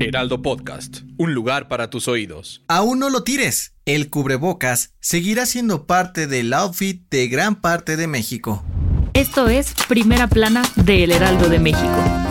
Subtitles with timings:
[0.00, 2.62] Heraldo Podcast, un lugar para tus oídos.
[2.68, 3.74] Aún no lo tires.
[3.84, 8.64] El cubrebocas seguirá siendo parte del outfit de gran parte de México.
[9.14, 12.23] Esto es Primera Plana de El Heraldo de México.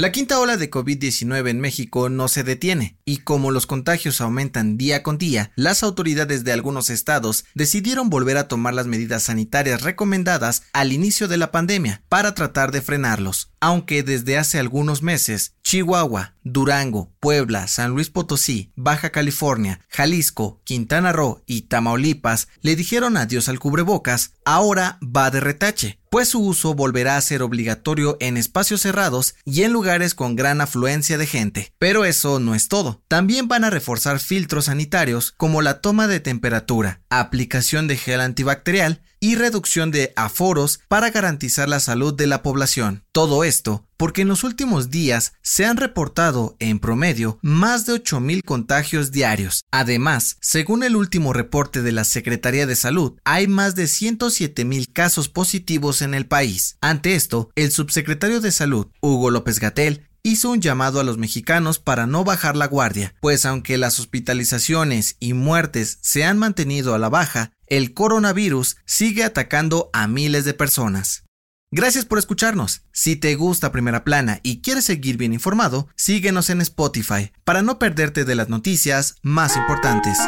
[0.00, 4.78] La quinta ola de COVID-19 en México no se detiene, y como los contagios aumentan
[4.78, 9.82] día con día, las autoridades de algunos estados decidieron volver a tomar las medidas sanitarias
[9.82, 13.50] recomendadas al inicio de la pandemia para tratar de frenarlos.
[13.58, 21.12] Aunque desde hace algunos meses, Chihuahua, Durango, Puebla, San Luis Potosí, Baja California, Jalisco, Quintana
[21.12, 26.74] Roo y Tamaulipas le dijeron adiós al cubrebocas, ahora va de retache, pues su uso
[26.74, 31.72] volverá a ser obligatorio en espacios cerrados y en lugares con gran afluencia de gente.
[31.78, 33.02] Pero eso no es todo.
[33.08, 39.02] También van a reforzar filtros sanitarios como la toma de temperatura, aplicación de gel antibacterial
[39.20, 43.04] y reducción de aforos para garantizar la salud de la población.
[43.12, 48.42] Todo esto porque en los últimos días se han reportado, en promedio, más de 8.000
[48.44, 49.64] contagios diarios.
[49.72, 55.28] Además, según el último reporte de la Secretaría de Salud, hay más de 107.000 casos
[55.28, 56.78] positivos en el país.
[56.80, 61.78] Ante esto, el subsecretario de Salud, Hugo López Gatel, hizo un llamado a los mexicanos
[61.78, 66.98] para no bajar la guardia, pues aunque las hospitalizaciones y muertes se han mantenido a
[66.98, 71.24] la baja, el coronavirus sigue atacando a miles de personas.
[71.70, 72.82] Gracias por escucharnos.
[72.92, 77.78] Si te gusta Primera Plana y quieres seguir bien informado, síguenos en Spotify para no
[77.78, 80.18] perderte de las noticias más importantes.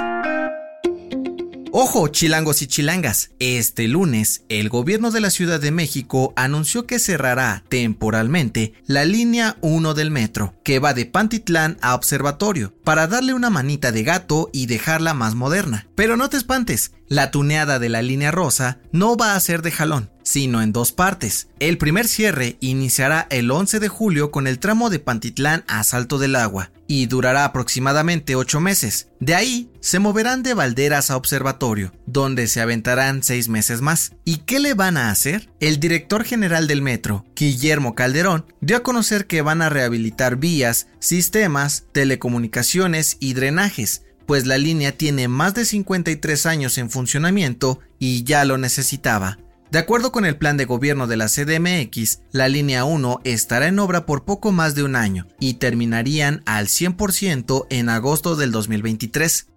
[1.72, 3.30] Ojo, chilangos y chilangas.
[3.38, 9.56] Este lunes, el gobierno de la Ciudad de México anunció que cerrará temporalmente la línea
[9.60, 14.50] 1 del metro, que va de Pantitlán a Observatorio, para darle una manita de gato
[14.52, 15.86] y dejarla más moderna.
[15.94, 19.70] Pero no te espantes, la tuneada de la línea rosa no va a ser de
[19.70, 21.48] jalón, sino en dos partes.
[21.58, 26.18] El primer cierre iniciará el 11 de julio con el tramo de Pantitlán a Salto
[26.18, 29.08] del Agua y durará aproximadamente 8 meses.
[29.18, 34.12] De ahí se moverán de Valderas a Observatorio, donde se aventarán 6 meses más.
[34.24, 35.50] ¿Y qué le van a hacer?
[35.58, 40.86] El director general del metro, Guillermo Calderón, dio a conocer que van a rehabilitar vías,
[41.00, 48.22] sistemas, telecomunicaciones y drenajes, pues la línea tiene más de 53 años en funcionamiento y
[48.22, 49.38] ya lo necesitaba.
[49.70, 53.78] De acuerdo con el plan de gobierno de la CDMX, la línea 1 estará en
[53.78, 59.49] obra por poco más de un año y terminarían al 100% en agosto del 2023.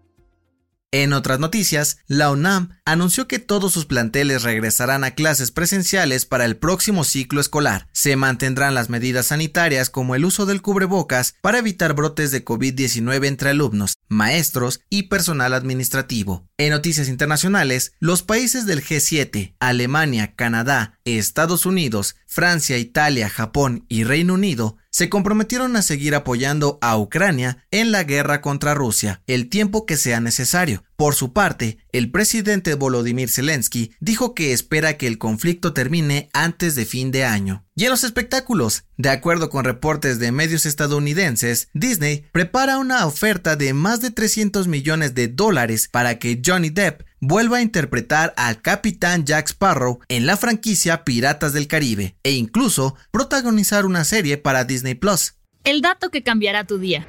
[0.94, 6.46] En otras noticias, la UNAM anunció que todos sus planteles regresarán a clases presenciales para
[6.46, 7.88] el próximo ciclo escolar.
[7.94, 13.26] Se mantendrán las medidas sanitarias como el uso del cubrebocas para evitar brotes de COVID-19
[13.26, 16.48] entre alumnos, maestros y personal administrativo.
[16.60, 24.04] En noticias internacionales, los países del G7, Alemania, Canadá, Estados Unidos, Francia, Italia, Japón y
[24.04, 29.50] Reino Unido se comprometieron a seguir apoyando a Ucrania en la guerra contra Rusia el
[29.50, 30.84] tiempo que sea necesario.
[30.96, 36.76] Por su parte, el presidente Volodymyr Zelensky dijo que espera que el conflicto termine antes
[36.76, 37.66] de fin de año.
[37.76, 43.56] Y en los espectáculos, de acuerdo con reportes de medios estadounidenses, Disney prepara una oferta
[43.56, 48.62] de más de 300 millones de dólares para que Johnny Depp vuelva a interpretar al
[48.62, 54.66] capitán Jack Sparrow en la franquicia Piratas del Caribe e incluso protagonizar una serie para
[54.66, 55.36] Disney Plus.
[55.64, 57.08] El dato que cambiará tu día.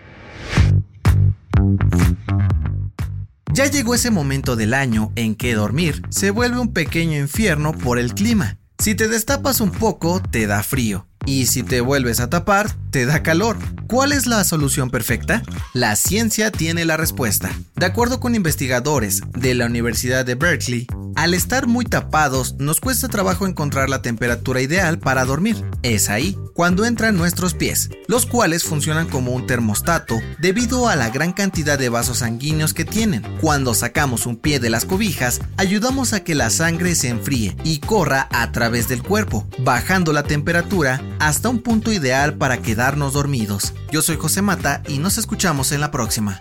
[3.53, 7.99] Ya llegó ese momento del año en que dormir se vuelve un pequeño infierno por
[7.99, 8.59] el clima.
[8.79, 11.07] Si te destapas un poco, te da frío.
[11.27, 13.57] Y si te vuelves a tapar, te da calor.
[13.87, 15.43] ¿Cuál es la solución perfecta?
[15.73, 17.51] La ciencia tiene la respuesta.
[17.77, 23.09] De acuerdo con investigadores de la Universidad de Berkeley, al estar muy tapados nos cuesta
[23.09, 25.65] trabajo encontrar la temperatura ideal para dormir.
[25.83, 31.11] Es ahí cuando entran nuestros pies, los cuales funcionan como un termostato debido a la
[31.11, 33.23] gran cantidad de vasos sanguíneos que tienen.
[33.41, 37.81] Cuando sacamos un pie de las cobijas, ayudamos a que la sangre se enfríe y
[37.81, 43.73] corra a través del cuerpo, bajando la temperatura hasta un punto ideal para quedarnos dormidos.
[43.91, 46.41] Yo soy José Mata y nos escuchamos en la próxima.